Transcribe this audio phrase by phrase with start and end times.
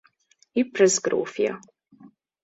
[0.61, 1.53] Ypres grófja.